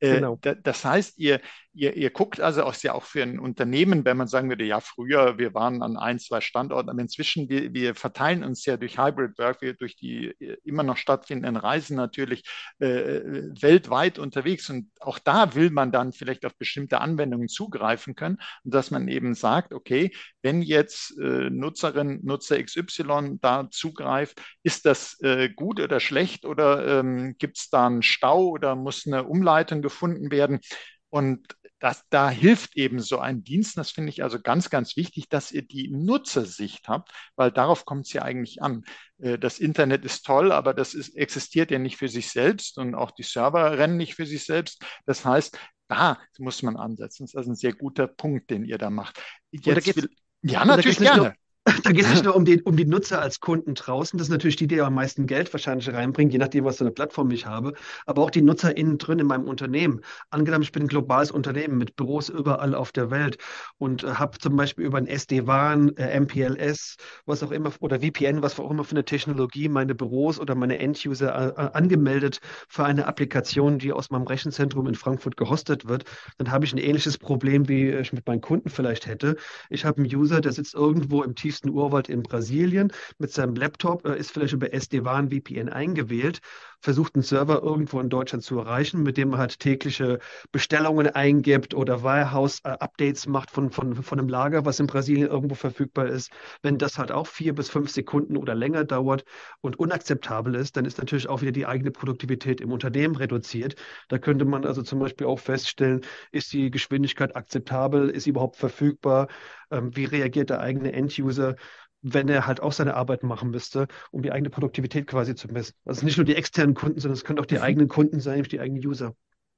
[0.00, 0.36] Äh, genau.
[0.40, 1.40] das heißt, ihr,
[1.74, 4.80] ihr, ihr guckt also auch ja auch für ein Unternehmen, wenn man sagen würde, ja,
[4.80, 8.98] früher, wir waren an ein, zwei Standorten, aber inzwischen, wir, wir verteilen uns ja durch
[8.98, 12.44] Hybrid Work, wir durch die äh, immer noch stattfindenden Reisen natürlich
[12.78, 13.20] äh,
[13.60, 14.70] weltweit unterwegs.
[14.70, 19.34] Und auch da will man dann vielleicht auf bestimmte Anwendungen zugreifen können dass man eben
[19.34, 20.10] sagt, okay,
[20.42, 27.00] wenn jetzt äh, Nutzerin, Nutzer XY da zugreift, ist das äh, gut oder schlecht oder
[27.00, 30.60] ähm, gibt es da einen Stau oder muss eine Umleitung gefunden werden?
[31.08, 33.76] Und das, da hilft eben so ein Dienst.
[33.76, 38.06] Das finde ich also ganz, ganz wichtig, dass ihr die Nutzersicht habt, weil darauf kommt
[38.06, 38.84] es ja eigentlich an.
[39.18, 42.94] Äh, das Internet ist toll, aber das ist, existiert ja nicht für sich selbst und
[42.94, 44.82] auch die Server rennen nicht für sich selbst.
[45.04, 47.26] Das heißt, da muss man ansetzen.
[47.30, 49.22] Das ist ein sehr guter Punkt, den ihr da macht.
[49.50, 50.08] Jetzt will,
[50.40, 51.34] ja, natürlich gerne.
[51.64, 54.32] Da geht es nicht nur um die, um die Nutzer als Kunden draußen, das ist
[54.32, 57.46] natürlich die, die am meisten Geld wahrscheinlich reinbringen, je nachdem, was für eine Plattform ich
[57.46, 57.72] habe,
[58.04, 60.02] aber auch die Nutzer innen drin in meinem Unternehmen.
[60.28, 63.38] Angenommen, ich bin ein globales Unternehmen mit Büros überall auf der Welt
[63.78, 68.42] und äh, habe zum Beispiel über ein SD-WAN, äh, MPLS, was auch immer, oder VPN,
[68.42, 73.06] was auch immer für eine Technologie meine Büros oder meine End-User äh, angemeldet für eine
[73.06, 76.04] Applikation, die aus meinem Rechenzentrum in Frankfurt gehostet wird,
[76.36, 79.36] dann habe ich ein ähnliches Problem, wie ich mit meinen Kunden vielleicht hätte.
[79.70, 82.92] Ich habe einen User, der sitzt irgendwo im tiefsten tiefsten Urwald in Brasilien.
[83.18, 86.40] Mit seinem Laptop, äh, ist vielleicht über SD-WAN VPN eingewählt,
[86.84, 90.18] versucht einen Server irgendwo in Deutschland zu erreichen, mit dem er halt tägliche
[90.52, 96.08] Bestellungen eingibt oder Warehouse-Updates macht von, von, von einem Lager, was in Brasilien irgendwo verfügbar
[96.08, 96.30] ist.
[96.60, 99.24] Wenn das halt auch vier bis fünf Sekunden oder länger dauert
[99.62, 103.76] und unakzeptabel ist, dann ist natürlich auch wieder die eigene Produktivität im Unternehmen reduziert.
[104.08, 108.56] Da könnte man also zum Beispiel auch feststellen, ist die Geschwindigkeit akzeptabel, ist sie überhaupt
[108.56, 109.28] verfügbar,
[109.70, 111.56] ähm, wie reagiert der eigene End-User
[112.04, 115.74] wenn er halt auch seine Arbeit machen müsste, um die eigene Produktivität quasi zu messen.
[115.84, 117.62] Also nicht nur die externen Kunden, sondern es können auch die mhm.
[117.62, 119.16] eigenen Kunden sein, die eigenen User.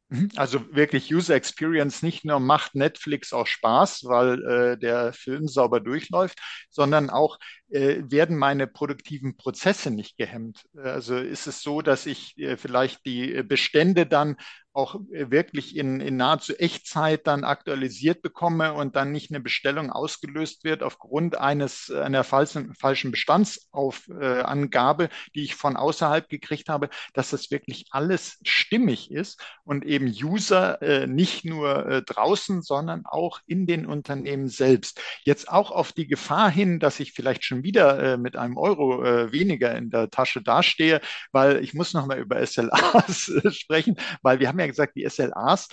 [0.09, 0.31] Mhm.
[0.37, 5.81] Also wirklich User Experience nicht nur macht Netflix auch Spaß, weil äh, der Film sauber
[5.81, 6.39] durchläuft,
[6.71, 7.39] sondern auch
[7.71, 10.65] äh, werden meine produktiven Prozesse nicht gehemmt.
[10.77, 14.37] Also ist es so, dass ich äh, vielleicht die Bestände dann
[14.77, 19.91] auch äh, wirklich in, in nahezu Echtzeit dann aktualisiert bekomme und dann nicht eine Bestellung
[19.91, 26.91] ausgelöst wird aufgrund eines einer falschen, falschen Bestandsangabe, äh, die ich von außerhalb gekriegt habe,
[27.15, 33.07] dass das wirklich alles stimmig ist und eben User äh, nicht nur äh, draußen, sondern
[33.07, 35.01] auch in den Unternehmen selbst.
[35.25, 39.05] Jetzt auch auf die Gefahr hin, dass ich vielleicht schon wieder äh, mit einem Euro
[39.05, 41.01] äh, weniger in der Tasche dastehe,
[41.33, 45.69] weil ich muss nochmal über SLAs sprechen, weil wir haben ja gesagt, die SLAs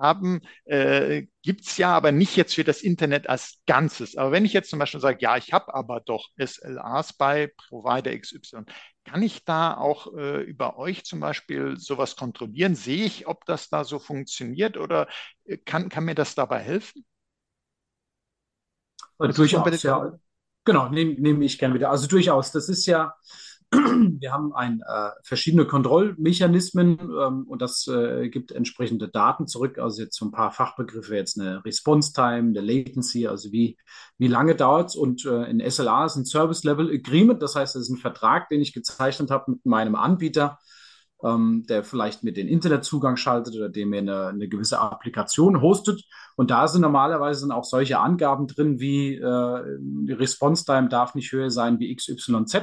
[0.00, 4.16] haben, äh, gibt es ja aber nicht jetzt für das Internet als Ganzes.
[4.16, 8.16] Aber wenn ich jetzt zum Beispiel sage, ja, ich habe aber doch SLAs bei Provider
[8.18, 8.64] XY,
[9.04, 12.74] kann ich da auch äh, über euch zum Beispiel sowas kontrollieren?
[12.74, 15.08] Sehe ich, ob das da so funktioniert oder
[15.44, 17.04] äh, kann, kann mir das dabei helfen?
[19.34, 20.18] Durchaus, ja.
[20.64, 21.90] Genau, nehme nehm ich gern wieder.
[21.90, 23.14] Also durchaus, das ist ja,
[23.70, 29.78] wir haben ein, äh, verschiedene Kontrollmechanismen ähm, und das äh, gibt entsprechende Daten zurück.
[29.78, 33.78] Also jetzt so ein paar Fachbegriffe, jetzt eine Response Time, eine Latency, also wie,
[34.18, 34.96] wie lange dauert es.
[34.96, 38.48] Und äh, in SLA ist ein Service Level Agreement, das heißt, es ist ein Vertrag,
[38.50, 40.58] den ich gezeichnet habe mit meinem Anbieter,
[41.22, 46.02] ähm, der vielleicht mir den Internetzugang schaltet oder der mir eine, eine gewisse Applikation hostet.
[46.40, 51.14] Und da sind normalerweise dann auch solche Angaben drin, wie äh, die Response Time darf
[51.14, 52.62] nicht höher sein wie XYZ.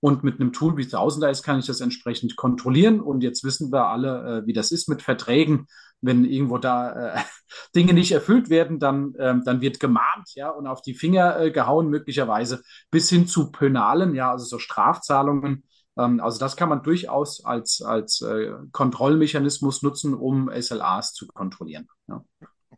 [0.00, 3.00] Und mit einem Tool wie Tausender ist, kann ich das entsprechend kontrollieren.
[3.00, 5.66] Und jetzt wissen wir alle, äh, wie das ist mit Verträgen.
[6.02, 7.20] Wenn irgendwo da äh,
[7.74, 11.50] Dinge nicht erfüllt werden, dann, ähm, dann wird gemahnt, ja, und auf die Finger äh,
[11.50, 15.64] gehauen, möglicherweise bis hin zu Penalen, ja, also so Strafzahlungen.
[15.96, 21.88] Ähm, also das kann man durchaus als, als äh, Kontrollmechanismus nutzen, um SLAs zu kontrollieren.
[22.08, 22.22] Ja.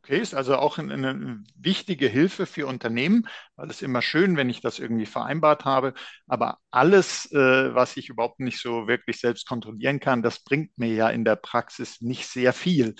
[0.08, 4.60] Ist also auch eine, eine wichtige Hilfe für Unternehmen, weil es immer schön, wenn ich
[4.60, 5.94] das irgendwie vereinbart habe.
[6.26, 10.92] Aber alles, äh, was ich überhaupt nicht so wirklich selbst kontrollieren kann, das bringt mir
[10.94, 12.94] ja in der Praxis nicht sehr viel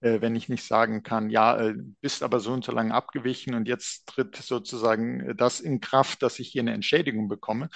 [0.00, 3.54] äh, wenn ich nicht sagen kann, ja, äh, bist aber so und so lange abgewichen
[3.54, 7.68] und jetzt tritt sozusagen das in Kraft, dass ich hier eine Entschädigung bekomme.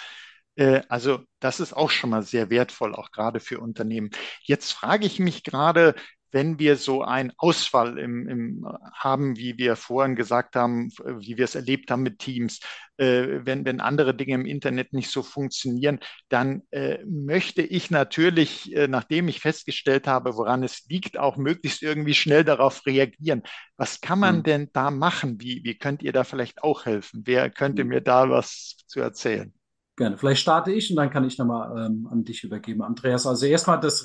[0.56, 4.10] Äh, also das ist auch schon mal sehr wertvoll, auch gerade für Unternehmen.
[4.42, 5.94] Jetzt frage ich mich gerade,
[6.34, 11.44] wenn wir so einen Ausfall im, im, haben, wie wir vorhin gesagt haben, wie wir
[11.44, 12.58] es erlebt haben mit Teams,
[12.96, 18.74] äh, wenn, wenn andere Dinge im Internet nicht so funktionieren, dann äh, möchte ich natürlich,
[18.74, 23.44] äh, nachdem ich festgestellt habe, woran es liegt, auch möglichst irgendwie schnell darauf reagieren.
[23.76, 24.42] Was kann man hm.
[24.42, 25.40] denn da machen?
[25.40, 27.22] Wie, wie könnt ihr da vielleicht auch helfen?
[27.24, 27.88] Wer könnte hm.
[27.90, 29.54] mir da was zu erzählen?
[29.96, 30.18] Gerne.
[30.18, 33.26] Vielleicht starte ich und dann kann ich nochmal ähm, an dich übergeben, Andreas.
[33.28, 34.04] Also erstmal das,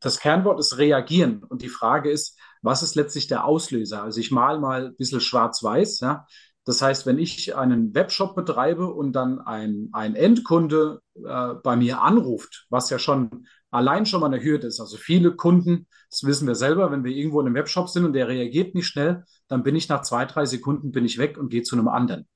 [0.00, 1.42] das Kernwort ist reagieren.
[1.44, 4.02] Und die Frage ist, was ist letztlich der Auslöser?
[4.02, 6.00] Also ich mal mal ein bisschen schwarz-weiß.
[6.00, 6.26] Ja?
[6.66, 12.02] Das heißt, wenn ich einen Webshop betreibe und dann ein, ein Endkunde äh, bei mir
[12.02, 14.78] anruft, was ja schon allein schon mal eine Hürde ist.
[14.78, 18.12] Also viele Kunden, das wissen wir selber, wenn wir irgendwo in einem Webshop sind und
[18.12, 21.48] der reagiert nicht schnell, dann bin ich nach zwei, drei Sekunden bin ich weg und
[21.48, 22.28] gehe zu einem anderen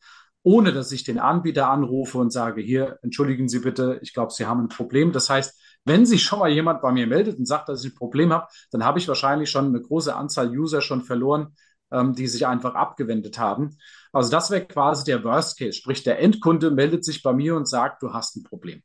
[0.48, 4.46] ohne dass ich den Anbieter anrufe und sage, hier, entschuldigen Sie bitte, ich glaube, Sie
[4.46, 5.12] haben ein Problem.
[5.12, 7.96] Das heißt, wenn sich schon mal jemand bei mir meldet und sagt, dass ich ein
[7.96, 11.54] Problem habe, dann habe ich wahrscheinlich schon eine große Anzahl User schon verloren,
[11.90, 13.76] ähm, die sich einfach abgewendet haben.
[14.10, 17.68] Also das wäre quasi der Worst Case, sprich der Endkunde meldet sich bei mir und
[17.68, 18.82] sagt, du hast ein Problem.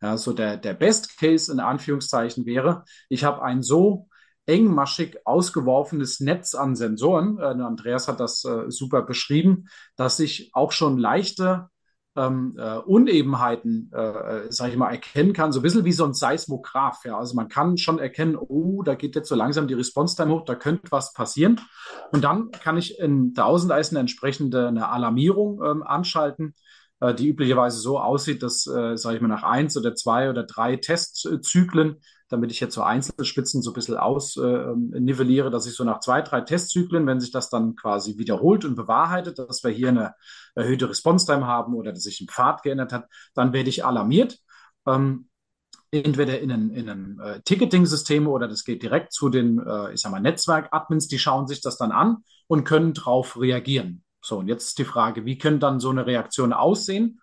[0.00, 4.08] Ja, so der, der Best Case in Anführungszeichen wäre, ich habe ein so
[4.46, 7.38] engmaschig ausgeworfenes Netz an Sensoren.
[7.38, 11.68] Äh, Andreas hat das äh, super beschrieben, dass sich auch schon leichte
[12.14, 16.04] ähm, äh, Unebenheiten, äh, äh sage ich mal, erkennen kann, so ein bisschen wie so
[16.04, 17.04] ein Seismograph.
[17.04, 17.18] Ja?
[17.18, 20.54] Also man kann schon erkennen, oh, da geht jetzt so langsam die Response-Time hoch, da
[20.54, 21.60] könnte was passieren.
[22.10, 26.54] Und dann kann ich in 1000 Eisen entsprechende eine Alarmierung ähm, anschalten
[27.02, 30.44] äh, die üblicherweise so aussieht, dass, äh, sage ich mal, nach eins oder zwei oder
[30.44, 31.96] drei Testzyklen
[32.32, 36.22] damit ich jetzt so Einzelspitzen so ein bisschen ausnivelliere, äh, dass ich so nach zwei,
[36.22, 40.14] drei Testzyklen, wenn sich das dann quasi wiederholt und bewahrheitet, dass wir hier eine
[40.54, 44.38] erhöhte Response-Time haben oder dass sich ein Pfad geändert hat, dann werde ich alarmiert.
[44.86, 45.28] Ähm,
[45.90, 50.00] entweder in ein, in ein äh, Ticketing-System oder das geht direkt zu den, äh, ich
[50.00, 54.04] sag mal, Netzwerk-Admins, die schauen sich das dann an und können darauf reagieren.
[54.22, 57.20] So, und jetzt ist die Frage, wie können dann so eine Reaktion aussehen?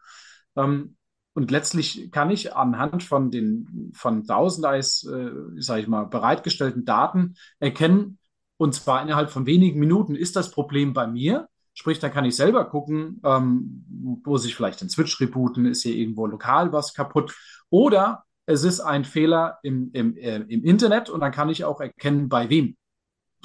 [0.56, 0.98] Ähm,
[1.40, 7.36] und letztlich kann ich anhand von den von Thousandeis, äh, sage ich mal, bereitgestellten Daten
[7.62, 8.18] erkennen,
[8.58, 11.48] und zwar innerhalb von wenigen Minuten, ist das Problem bei mir?
[11.74, 13.86] Sprich, da kann ich selber gucken, ähm,
[14.26, 17.34] wo sich vielleicht den Switch rebooten, ist hier irgendwo lokal was kaputt.
[17.70, 21.80] Oder es ist ein Fehler im, im, äh, im Internet und dann kann ich auch
[21.80, 22.76] erkennen, bei wem.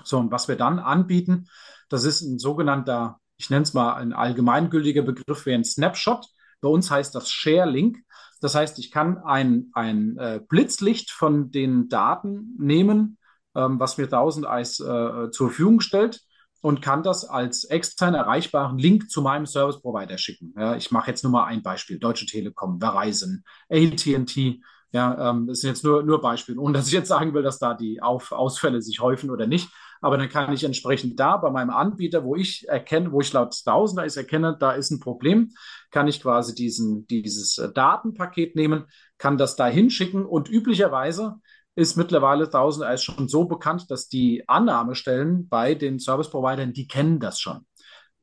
[0.03, 1.47] So, und was wir dann anbieten,
[1.89, 6.27] das ist ein sogenannter, ich nenne es mal ein allgemeingültiger Begriff, wäre ein Snapshot.
[6.65, 7.99] Bei uns heißt das Share Link.
[8.41, 13.19] Das heißt, ich kann ein, ein äh, Blitzlicht von den Daten nehmen,
[13.55, 16.23] ähm, was mir 1000 Eis äh, zur Verfügung stellt
[16.63, 20.55] und kann das als extern erreichbaren Link zu meinem Service Provider schicken.
[20.57, 21.99] Ja, ich mache jetzt nur mal ein Beispiel.
[21.99, 24.63] Deutsche Telekom, Verizon, AT&T.
[24.91, 27.59] Ja, ähm, das sind jetzt nur, nur Beispiele, ohne dass ich jetzt sagen will, dass
[27.59, 29.69] da die Auf Ausfälle sich häufen oder nicht
[30.01, 33.55] aber dann kann ich entsprechend da bei meinem Anbieter, wo ich erkenne, wo ich laut
[33.65, 35.53] Tausender ist erkenne, da ist ein Problem,
[35.91, 38.85] kann ich quasi diesen, dieses äh, Datenpaket nehmen,
[39.19, 40.27] kann das da hinschicken.
[40.27, 41.37] Und üblicherweise
[41.75, 46.87] ist mittlerweile Tausender ist schon so bekannt, dass die Annahmestellen bei den Service Providern, die
[46.87, 47.67] kennen das schon.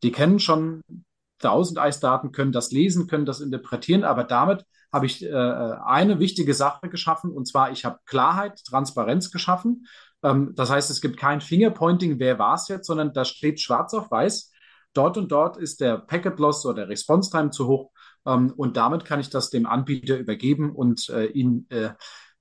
[0.04, 0.82] Die kennen schon
[1.44, 6.54] 1000 Eisdaten, können das lesen, können das interpretieren, aber damit habe ich äh, eine wichtige
[6.54, 7.32] Sache geschaffen.
[7.32, 9.86] Und zwar ich habe Klarheit, Transparenz geschaffen
[10.24, 13.94] ähm, das heißt, es gibt kein Fingerpointing, wer war es jetzt, sondern da steht schwarz
[13.94, 14.52] auf weiß.
[14.94, 17.92] Dort und dort ist der Packet Loss oder der Response Time zu hoch.
[18.26, 21.92] Ähm, und damit kann ich das dem Anbieter übergeben und äh, ihn äh,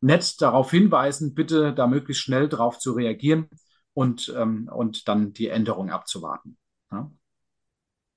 [0.00, 3.48] nett darauf hinweisen, bitte da möglichst schnell darauf zu reagieren
[3.92, 6.56] und, ähm, und dann die Änderung abzuwarten.
[6.90, 7.10] Ja?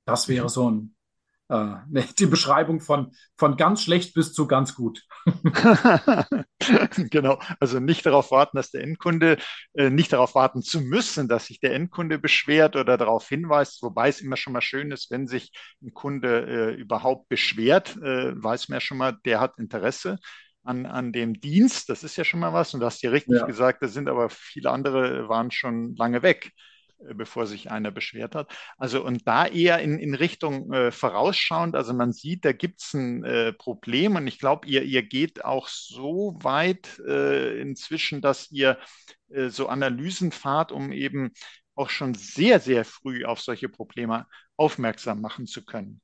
[0.05, 0.95] Das wäre so ein
[1.53, 1.75] äh,
[2.19, 5.03] die Beschreibung von, von ganz schlecht bis zu ganz gut.
[7.09, 9.37] genau, also nicht darauf warten, dass der Endkunde,
[9.73, 14.09] äh, nicht darauf warten zu müssen, dass sich der Endkunde beschwert oder darauf hinweist, wobei
[14.09, 18.69] es immer schon mal schön ist, wenn sich ein Kunde äh, überhaupt beschwert, äh, weiß
[18.69, 20.17] man ja schon mal, der hat Interesse.
[20.65, 23.37] An, an dem Dienst, das ist ja schon mal was, und du hast ja richtig
[23.37, 23.45] ja.
[23.45, 26.53] gesagt, da sind aber viele andere waren schon lange weg.
[27.15, 28.51] Bevor sich einer beschwert hat.
[28.77, 32.93] Also und da eher in, in Richtung äh, vorausschauend, also man sieht, da gibt es
[32.93, 38.51] ein äh, Problem und ich glaube, ihr, ihr geht auch so weit äh, inzwischen, dass
[38.51, 38.77] ihr
[39.29, 41.31] äh, so Analysen fahrt, um eben
[41.75, 46.01] auch schon sehr, sehr früh auf solche Probleme aufmerksam machen zu können.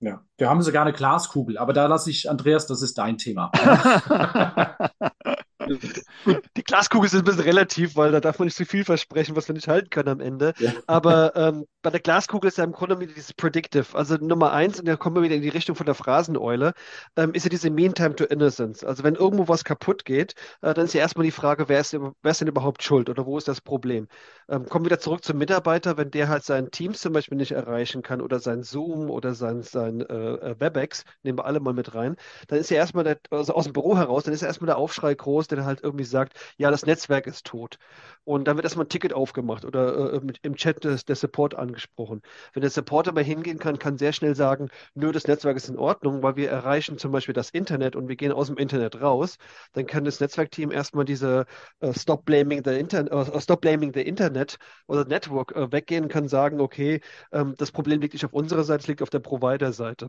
[0.00, 3.52] Ja, wir haben sogar eine Glaskugel, aber da lasse ich, Andreas, das ist dein Thema.
[6.56, 9.48] Die Glaskugel ist ein bisschen relativ, weil da darf man nicht zu viel versprechen, was
[9.48, 10.54] wir nicht halten können am Ende.
[10.58, 10.72] Ja.
[10.86, 13.86] Aber ähm, bei der Glaskugel ist ja im Grunde wieder dieses Predictive.
[13.92, 16.74] Also Nummer eins, und da kommen wir wieder in die Richtung von der Phraseneule,
[17.16, 18.84] ähm, ist ja diese Mean Time to Innocence.
[18.84, 21.92] Also wenn irgendwo was kaputt geht, äh, dann ist ja erstmal die Frage, wer ist,
[21.92, 24.08] wer ist denn überhaupt schuld oder wo ist das Problem?
[24.48, 27.52] Ähm, kommen wir wieder zurück zum Mitarbeiter, wenn der halt sein Team zum Beispiel nicht
[27.52, 31.72] erreichen kann oder sein Zoom oder sein, sein äh, äh WebEx, nehmen wir alle mal
[31.74, 32.16] mit rein,
[32.48, 34.78] dann ist ja erstmal der, also aus dem Büro heraus, dann ist ja erstmal der
[34.78, 37.78] Aufschrei groß, der halt irgendwie sagt, ja, das Netzwerk ist tot.
[38.24, 42.22] Und dann wird erstmal ein Ticket aufgemacht oder äh, im Chat des, der Support angesprochen.
[42.52, 45.78] Wenn der Support aber hingehen kann, kann sehr schnell sagen, nö, das Netzwerk ist in
[45.78, 49.36] Ordnung, weil wir erreichen zum Beispiel das Internet und wir gehen aus dem Internet raus,
[49.72, 51.46] dann kann das Netzwerkteam erstmal diese
[51.80, 56.28] äh, Stop Blaming the Internet, äh, Stop Blaming the Internet oder Network äh, weggehen, kann
[56.28, 57.00] sagen, okay,
[57.32, 60.08] ähm, das Problem liegt nicht auf unserer Seite, es liegt auf der Provider-Seite.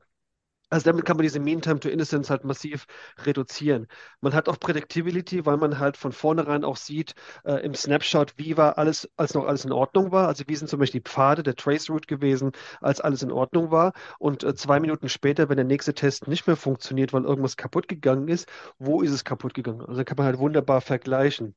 [0.74, 2.88] Also damit kann man diese Mean Time to Innocence halt massiv
[3.26, 3.86] reduzieren.
[4.22, 7.14] Man hat auch Predictability, weil man halt von vornherein auch sieht
[7.46, 10.28] äh, im Snapshot, wie war alles, als noch alles in Ordnung war.
[10.28, 13.70] Also wie sind zum Beispiel die Pfade der Trace Route gewesen, als alles in Ordnung
[13.70, 13.94] war.
[14.18, 17.88] Und äh, zwei Minuten später, wenn der nächste Test nicht mehr funktioniert, weil irgendwas kaputt
[17.88, 19.82] gegangen ist, wo ist es kaputt gegangen?
[19.86, 21.54] Also kann man halt wunderbar vergleichen.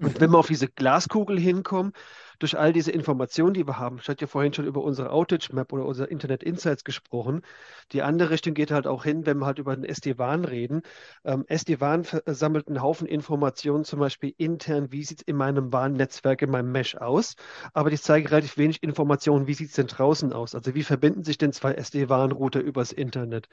[0.00, 1.92] Und wenn wir auf diese Glaskugel hinkommen,
[2.38, 5.52] durch all diese Informationen, die wir haben, ich hatte ja vorhin schon über unsere Outage
[5.52, 7.42] Map oder unsere Internet Insights gesprochen.
[7.92, 10.82] Die andere Richtung geht halt auch hin, wenn wir halt über den SD-WAN reden.
[11.24, 16.42] Ähm, SD-WAN sammelt einen Haufen Informationen, zum Beispiel intern, wie sieht es in meinem WAN-Netzwerk,
[16.42, 17.36] in meinem Mesh aus.
[17.72, 20.54] Aber die zeigen relativ wenig Informationen, wie sieht es denn draußen aus?
[20.54, 23.48] Also wie verbinden sich denn zwei SD-WAN-Router übers Internet?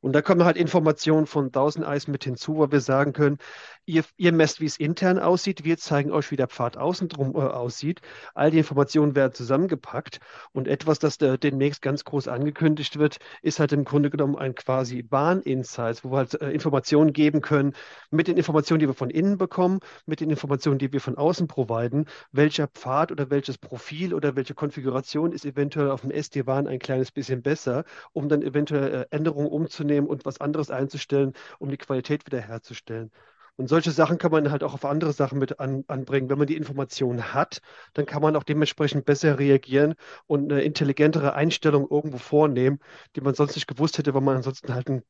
[0.00, 3.38] Und da kommen halt Informationen von 1000 Eyes mit hinzu, wo wir sagen können,
[3.84, 7.34] ihr, ihr messt, wie es intern aussieht, wir zeigen euch, wie der Pfad außen drum
[7.34, 8.00] äh, aussieht.
[8.38, 10.20] All die Informationen werden zusammengepackt
[10.52, 14.54] und etwas, das da demnächst ganz groß angekündigt wird, ist halt im Grunde genommen ein
[14.54, 17.74] quasi Bahn-Insights, wo wir halt äh, Informationen geben können
[18.10, 21.48] mit den Informationen, die wir von innen bekommen, mit den Informationen, die wir von außen
[21.48, 26.78] providen, welcher Pfad oder welches Profil oder welche Konfiguration ist eventuell auf dem SD-WAN ein
[26.78, 31.76] kleines bisschen besser, um dann eventuell äh, Änderungen umzunehmen und was anderes einzustellen, um die
[31.76, 33.10] Qualität wiederherzustellen.
[33.58, 36.30] Und solche Sachen kann man halt auch auf andere Sachen mit an, anbringen.
[36.30, 37.60] Wenn man die Informationen hat,
[37.94, 39.94] dann kann man auch dementsprechend besser reagieren
[40.26, 42.78] und eine intelligentere Einstellung irgendwo vornehmen,
[43.16, 45.02] die man sonst nicht gewusst hätte, weil man ansonsten halt ein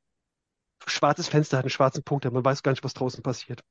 [0.86, 2.32] schwarzes Fenster hat, einen schwarzen Punkt hat.
[2.32, 3.62] Man weiß gar nicht, was draußen passiert.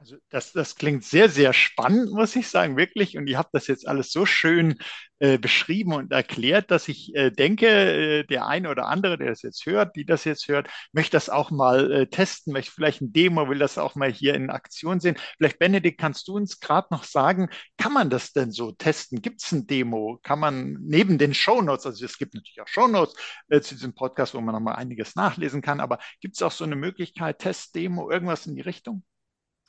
[0.00, 3.18] Also das, das klingt sehr, sehr spannend, muss ich sagen, wirklich.
[3.18, 4.78] Und ihr habt das jetzt alles so schön
[5.18, 9.42] äh, beschrieben und erklärt, dass ich äh, denke, äh, der eine oder andere, der das
[9.42, 13.12] jetzt hört, die das jetzt hört, möchte das auch mal äh, testen, möchte vielleicht ein
[13.12, 15.18] Demo, will das auch mal hier in Aktion sehen.
[15.36, 19.20] Vielleicht, Benedikt, kannst du uns gerade noch sagen, kann man das denn so testen?
[19.20, 20.18] Gibt es ein Demo?
[20.22, 23.14] Kann man neben den Shownotes, also es gibt natürlich auch Shownotes
[23.50, 26.52] äh, zu diesem Podcast, wo man noch mal einiges nachlesen kann, aber gibt es auch
[26.52, 29.04] so eine Möglichkeit, Test, Demo, irgendwas in die Richtung?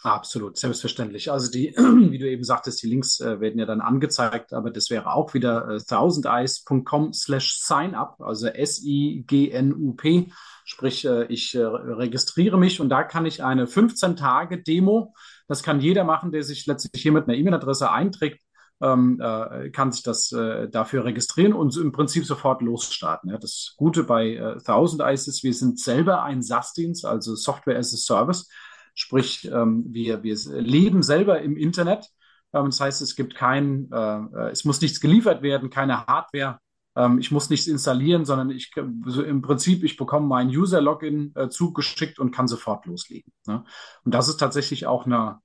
[0.04, 1.32] Absolut, selbstverständlich.
[1.32, 4.90] Also die, wie du eben sagtest, die Links äh, werden ja dann angezeigt, aber das
[4.90, 10.32] wäre auch wieder äh, thousandeyes.com slash signup, also S-I-G-N-U-P,
[10.66, 15.14] sprich äh, ich äh, registriere mich und da kann ich eine 15-Tage-Demo,
[15.48, 18.42] das kann jeder machen, der sich letztlich hier mit einer E-Mail-Adresse einträgt,
[18.82, 23.30] ähm, äh, kann sich das äh, dafür registrieren und im Prinzip sofort losstarten.
[23.30, 23.38] Ja.
[23.38, 27.94] Das Gute bei äh, Thousand Eyes ist, wir sind selber ein SaaS-Dienst, also Software as
[27.94, 28.50] a Service.
[28.94, 32.08] Sprich, ähm, wir, wir leben selber im Internet.
[32.54, 36.60] Ähm, das heißt, es gibt kein, äh, äh, es muss nichts geliefert werden, keine Hardware.
[36.96, 42.20] Ähm, ich muss nichts installieren, sondern ich im Prinzip, ich bekomme mein User-Login äh, zugeschickt
[42.20, 43.32] und kann sofort loslegen.
[43.48, 43.64] Ne?
[44.04, 45.40] Und das ist tatsächlich auch eine,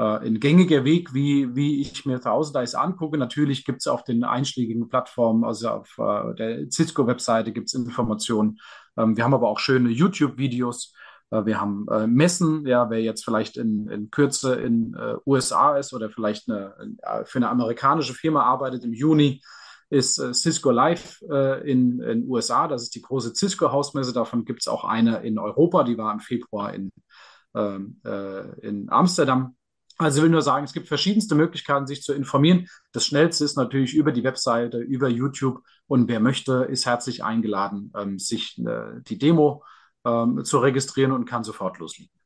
[0.00, 3.18] ein gängiger Weg, wie, wie ich mir Thousand angucke.
[3.18, 5.92] Natürlich gibt es auf den einschlägigen Plattformen, also auf
[6.38, 8.60] der Cisco-Webseite gibt es Informationen.
[8.94, 10.94] Wir haben aber auch schöne YouTube-Videos.
[11.30, 15.76] Äh, wir haben äh, Messen, ja, wer jetzt vielleicht in, in Kürze in äh, USA
[15.76, 19.42] ist oder vielleicht eine, äh, für eine amerikanische Firma arbeitet, im Juni
[19.90, 22.68] ist äh, Cisco Live äh, in den USA.
[22.68, 24.12] Das ist die große Cisco-Hausmesse.
[24.12, 26.90] Davon gibt es auch eine in Europa, die war im Februar in,
[27.54, 28.00] ähm,
[28.62, 29.56] in Amsterdam.
[29.96, 32.68] Also ich will nur sagen, es gibt verschiedenste Möglichkeiten, sich zu informieren.
[32.92, 35.62] Das Schnellste ist natürlich über die Webseite, über YouTube.
[35.88, 41.24] Und wer möchte, ist herzlich eingeladen, ähm, sich die Demo äh, ähm, zu registrieren und
[41.24, 42.18] kann sofort loslegen.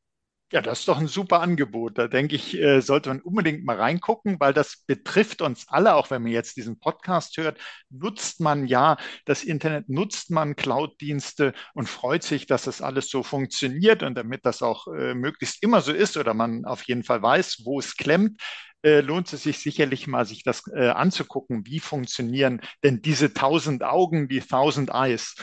[0.53, 1.97] Ja, das ist doch ein super Angebot.
[1.97, 6.11] Da denke ich, äh, sollte man unbedingt mal reingucken, weil das betrifft uns alle, auch
[6.11, 7.57] wenn man jetzt diesen Podcast hört,
[7.89, 13.23] nutzt man ja das Internet, nutzt man Cloud-Dienste und freut sich, dass das alles so
[13.23, 17.23] funktioniert und damit das auch äh, möglichst immer so ist oder man auf jeden Fall
[17.23, 18.39] weiß, wo es klemmt,
[18.83, 21.65] äh, lohnt es sich sicherlich mal, sich das anzugucken.
[21.65, 25.33] Wie funktionieren denn diese tausend Augen, die tausend Eyes?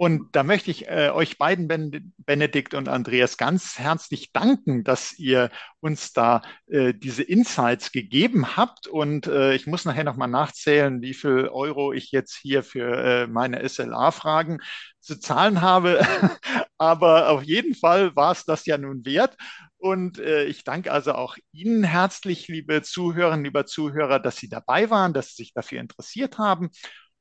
[0.00, 5.18] Und da möchte ich äh, euch beiden, ben Benedikt und Andreas, ganz herzlich danken, dass
[5.18, 8.86] ihr uns da äh, diese Insights gegeben habt.
[8.86, 13.26] Und äh, ich muss nachher nochmal nachzählen, wie viel Euro ich jetzt hier für äh,
[13.26, 14.60] meine SLA-Fragen
[15.00, 16.00] zu zahlen habe.
[16.78, 19.36] Aber auf jeden Fall war es das ja nun wert.
[19.78, 24.90] Und äh, ich danke also auch Ihnen herzlich, liebe Zuhörerinnen, lieber Zuhörer, dass Sie dabei
[24.90, 26.70] waren, dass Sie sich dafür interessiert haben.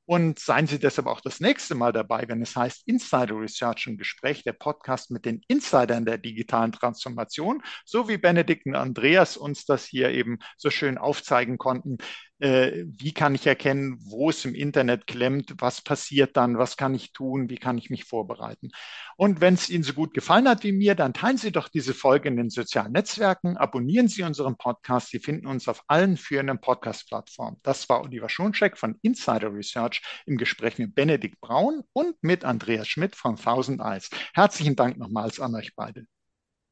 [0.08, 3.98] Und seien Sie deshalb auch das nächste Mal dabei, wenn es heißt Insider Research im
[3.98, 9.66] Gespräch, der Podcast mit den Insidern der digitalen Transformation, so wie Benedikt und Andreas uns
[9.66, 11.98] das hier eben so schön aufzeigen konnten
[12.40, 16.94] äh, wie kann ich erkennen, wo es im Internet klemmt, was passiert dann, was kann
[16.94, 18.70] ich tun, wie kann ich mich vorbereiten.
[19.16, 21.94] Und wenn es Ihnen so gut gefallen hat wie mir, dann teilen Sie doch diese
[21.94, 25.10] Folge in den sozialen Netzwerken, abonnieren Sie unseren Podcast.
[25.10, 27.58] Sie finden uns auf allen führenden Podcast-Plattformen.
[27.64, 32.88] Das war Oliver Schoncheck von Insider Research im Gespräch mit Benedikt Braun und mit Andreas
[32.88, 34.10] Schmidt von Thousand Eyes.
[34.34, 36.06] Herzlichen Dank nochmals an euch beide.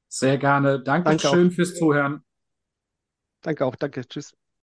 [0.08, 0.82] Sehr gerne.
[0.82, 2.24] Dankeschön danke fürs Zuhören.
[3.42, 3.76] Danke auch.
[3.76, 4.08] Danke.
[4.08, 4.34] Tschüss.